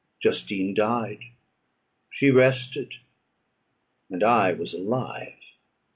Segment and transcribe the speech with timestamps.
[0.19, 1.25] Justine died;
[2.09, 2.95] she rested;
[4.09, 5.37] and I was alive.